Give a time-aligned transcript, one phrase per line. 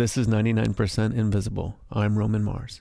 [0.00, 1.76] This is 99% Invisible.
[1.92, 2.80] I'm Roman Mars.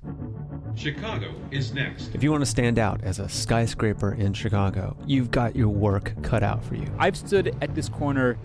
[0.73, 2.15] Chicago is next.
[2.15, 6.13] If you want to stand out as a skyscraper in Chicago, you've got your work
[6.23, 6.87] cut out for you.
[6.97, 8.39] I've stood at this corner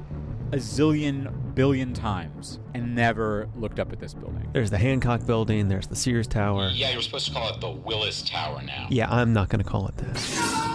[0.51, 4.51] a zillion billion times and never looked up at this building.
[4.53, 6.71] There's the Hancock building, there's the Sears Tower.
[6.75, 8.89] Yeah, you're supposed to call it the Willis Tower now.
[8.91, 10.74] Yeah, I'm not going to call it that.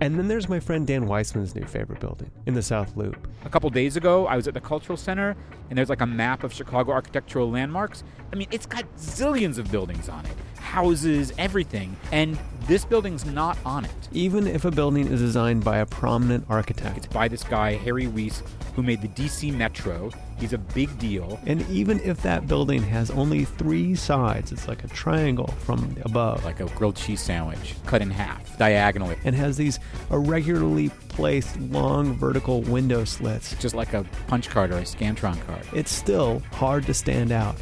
[0.00, 3.28] And then there's my friend Dan Weissmann's new favorite building in the South Loop.
[3.44, 5.36] A couple days ago, I was at the Cultural Center,
[5.68, 8.02] and there's like a map of Chicago architectural landmarks.
[8.32, 10.36] I mean, it's got zillions of buildings on it
[10.70, 11.96] houses, everything.
[12.12, 12.38] And
[12.70, 13.90] this building's not on it.
[14.12, 18.06] Even if a building is designed by a prominent architect, It's by this guy, Harry
[18.06, 18.44] Weese,
[18.76, 20.12] who made the DC Metro.
[20.38, 21.40] He's a big deal.
[21.46, 26.44] and even if that building has only three sides, it's like a triangle from above,
[26.44, 29.16] Like a grilled cheese sandwich, cut in half, diagonally.
[29.24, 29.80] and has these
[30.12, 35.66] irregularly placed long vertical window slits, Just like a punch card or a Scantron card.
[35.72, 37.56] it's still hard to stand out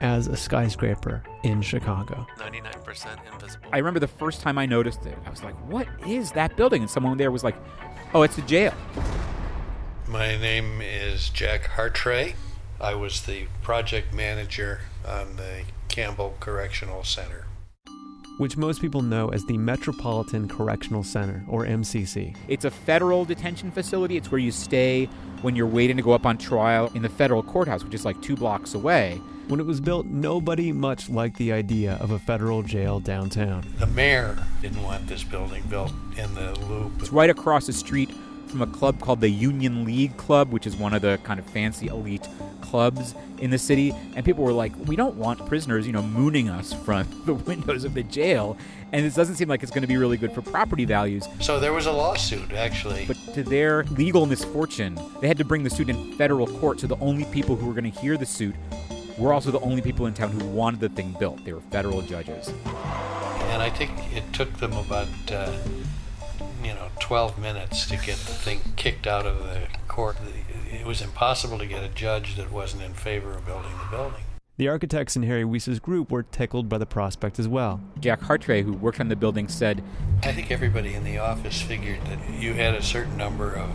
[0.00, 2.26] as a skyscraper in Chicago.
[2.38, 3.68] 99% invisible.
[3.72, 6.82] I remember the first time I noticed it, I was like, what is that building?
[6.82, 7.56] And someone there was like,
[8.14, 8.72] oh, it's the jail.
[10.08, 12.34] My name is Jack Hartray.
[12.80, 17.44] I was the project manager on the Campbell Correctional Center.
[18.38, 22.34] which most people know as the Metropolitan Correctional Center, or MCC.
[22.48, 24.16] It's a federal detention facility.
[24.16, 25.10] It's where you stay
[25.42, 28.20] when you're waiting to go up on trial in the federal courthouse, which is like
[28.22, 29.20] two blocks away.
[29.50, 33.66] When it was built, nobody much liked the idea of a federal jail downtown.
[33.80, 36.92] The mayor didn't want this building built in the loop.
[37.00, 38.12] It's right across the street
[38.46, 41.46] from a club called the Union League Club, which is one of the kind of
[41.46, 42.28] fancy elite
[42.60, 43.92] clubs in the city.
[44.14, 47.82] And people were like, we don't want prisoners, you know, mooning us from the windows
[47.82, 48.56] of the jail.
[48.92, 51.26] And this doesn't seem like it's going to be really good for property values.
[51.40, 53.04] So there was a lawsuit, actually.
[53.04, 56.78] But to their legal misfortune, they had to bring the suit in federal court.
[56.78, 58.54] So the only people who were going to hear the suit
[59.20, 61.44] were also the only people in town who wanted the thing built.
[61.44, 62.48] They were federal judges.
[63.52, 65.52] And I think it took them about, uh,
[66.64, 70.16] you know, 12 minutes to get the thing kicked out of the court.
[70.72, 74.22] It was impossible to get a judge that wasn't in favor of building the building.
[74.56, 77.80] The architects in Harry Weese's group were tickled by the prospect as well.
[77.98, 79.82] Jack Hartray, who worked on the building, said,
[80.22, 83.70] I think everybody in the office figured that you had a certain number of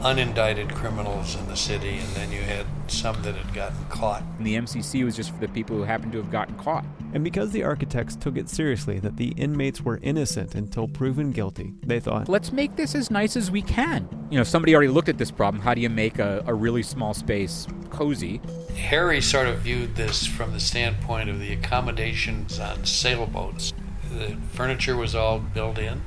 [0.00, 4.22] unindicted criminals in the city, and then you had some that had gotten caught.
[4.38, 6.84] and the MCC was just for the people who happened to have gotten caught.
[7.12, 11.72] And because the architects took it seriously that the inmates were innocent until proven guilty,
[11.84, 14.08] they thought, Let's make this as nice as we can.
[14.30, 15.62] You know, somebody already looked at this problem.
[15.62, 18.40] How do you make a, a really small space cozy?
[18.76, 23.72] Harry sort of viewed this from the standpoint of the accommodations on sailboats.
[24.12, 26.02] The furniture was all built in,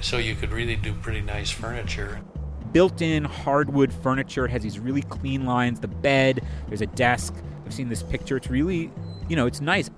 [0.00, 2.20] so you could really do pretty nice furniture.
[2.72, 4.44] Built in hardwood furniture.
[4.44, 5.80] It has these really clean lines.
[5.80, 7.34] The bed, there's a desk.
[7.66, 8.36] I've seen this picture.
[8.36, 8.90] It's really,
[9.28, 9.90] you know, it's nice.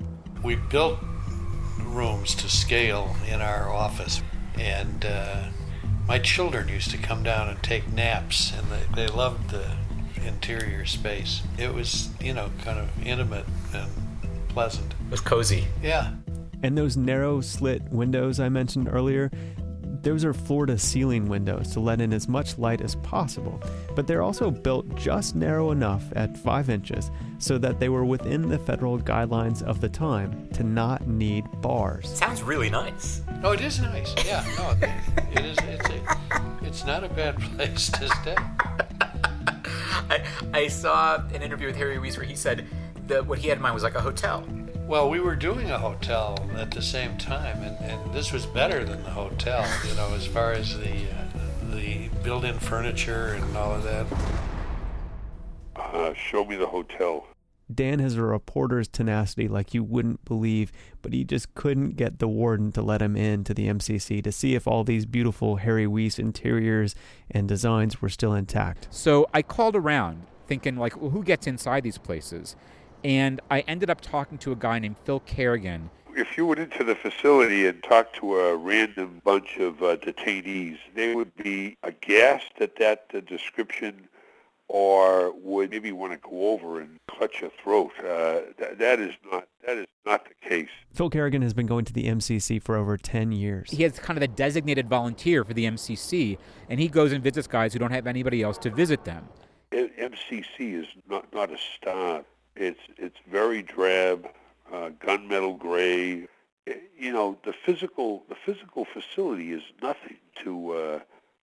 [0.43, 0.99] We built
[1.85, 4.23] rooms to scale in our office,
[4.59, 5.45] and uh,
[6.09, 9.65] my children used to come down and take naps, and they, they loved the
[10.27, 11.43] interior space.
[11.59, 13.45] It was, you know, kind of intimate
[13.75, 13.91] and
[14.49, 14.95] pleasant.
[15.07, 15.67] It was cozy.
[15.83, 16.13] Yeah.
[16.63, 19.31] and those narrow slit windows I mentioned earlier,
[20.03, 23.61] those are floor to ceiling windows to let in as much light as possible.
[23.95, 28.49] But they're also built just narrow enough at 5 inches so that they were within
[28.49, 32.09] the federal guidelines of the time to not need bars.
[32.09, 33.23] Sounds really nice.
[33.43, 34.15] Oh, it is nice.
[34.25, 34.89] Yeah, no,
[35.33, 35.59] it is.
[35.63, 38.37] It's a, it's not a bad place to stay.
[40.11, 42.67] I, I saw an interview with Harry Weese where he said
[43.07, 44.45] that what he had in mind was like a hotel.
[44.87, 48.85] Well, we were doing a hotel at the same time, and, and this was better
[48.85, 49.67] than the hotel.
[49.89, 51.23] You know, as far as the uh,
[51.71, 54.07] the built-in furniture and all of that.
[55.75, 57.27] Uh, show me the hotel.
[57.73, 60.71] Dan has a reporter's tenacity like you wouldn't believe,
[61.01, 64.33] but he just couldn't get the warden to let him in to the MCC to
[64.33, 66.95] see if all these beautiful Harry Weese interiors
[67.31, 68.89] and designs were still intact.
[68.91, 72.57] So I called around thinking, like, well, who gets inside these places?
[73.05, 75.91] And I ended up talking to a guy named Phil Kerrigan.
[76.15, 80.79] If you went into the facility and talked to a random bunch of uh, detainees,
[80.95, 84.09] they would be aghast at that uh, description
[84.69, 87.93] or would maybe want to go over and clutch a throat.
[87.99, 90.71] Uh, th- that is not that is not the case.
[90.95, 93.71] Phil Kerrigan has been going to the MCC for over 10 years.
[93.71, 96.39] He has kind of the designated volunteer for the MCC,
[96.71, 99.29] and he goes and visits guys who don't have anybody else to visit them.
[99.73, 102.25] MCC is not not a star.
[102.57, 104.29] It's it's very drab,
[104.73, 106.27] uh, gunmetal gray.
[106.69, 110.99] I- You know, the physical the physical facility is nothing to uh,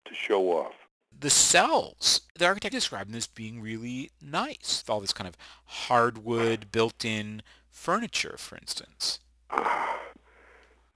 [0.05, 0.73] to show off.
[1.19, 2.21] the cells.
[2.37, 4.83] The architect described them as being really nice.
[4.87, 5.35] All this kind of
[5.65, 9.19] hardwood built-in furniture, for instance.
[9.49, 9.99] Ah,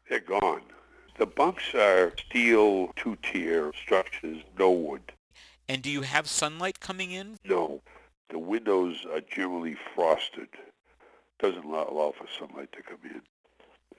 [0.08, 0.62] they're gone.
[1.18, 5.12] The bunks are steel two-tier structures, no wood.
[5.68, 7.38] And do you have sunlight coming in?
[7.44, 7.82] No.
[8.30, 10.50] The windows are generally frosted.
[11.40, 13.22] Doesn't allow, allow for sunlight to come in.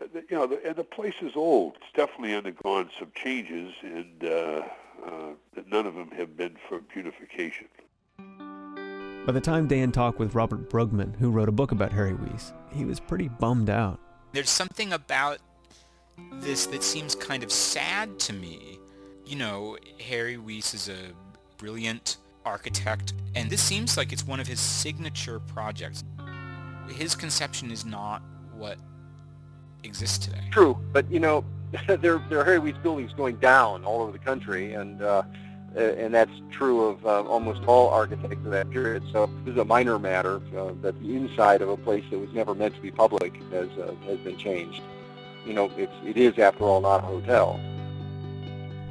[0.01, 1.77] Uh, the- You know, the, and the place is old.
[1.77, 4.63] It's definitely undergone some changes, and uh,
[5.07, 5.33] uh,
[5.67, 7.69] none of them have been for beautification.
[9.27, 12.53] By the time Dan talked with Robert Bruegmann, who wrote a book about Harry Weese,
[12.73, 13.99] he was pretty bummed out.
[14.33, 15.39] There's something about
[16.35, 18.79] this that seems kind of sad to me.
[19.25, 21.13] You know, Harry Weese is a
[21.57, 26.05] brilliant architect, and this seems like it's one of his signature projects.
[26.89, 28.23] His conception is not
[28.57, 28.79] what
[29.83, 30.43] exists today.
[30.51, 31.45] True, but you know,
[31.87, 35.23] there there are Harry Weese buildings going down all over the country, and uh,
[35.77, 39.03] uh, and that's true of uh, almost all architects of that period.
[39.13, 42.33] So this is a minor matter uh, that the inside of a place that was
[42.33, 44.83] never meant to be public has uh, has been changed.
[45.45, 47.61] You know, it's it is after all not a hotel.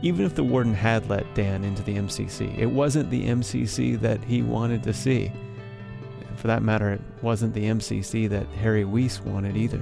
[0.04, 4.22] Even if the warden had let Dan into the MCC, it wasn't the MCC that
[4.22, 5.32] he wanted to see.
[6.28, 9.82] And for that matter, it wasn't the MCC that Harry Weese wanted either.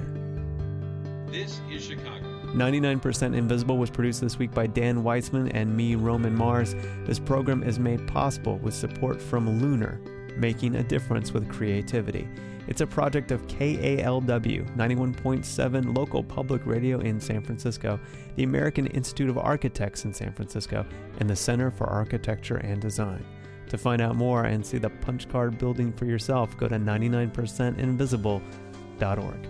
[1.26, 2.24] This is Chicago.
[2.54, 6.76] 99% Invisible was produced this week by Dan Weissmann and me, Roman Mars.
[7.04, 10.00] This program is made possible with support from Lunar,
[10.36, 12.28] making a difference with creativity.
[12.68, 17.98] It's a project of KALW 91.7 local public radio in San Francisco,
[18.36, 20.86] the American Institute of Architects in San Francisco,
[21.18, 23.24] and the Center for Architecture and Design.
[23.68, 29.48] To find out more and see the punch card building for yourself, go to 99percentinvisible.org.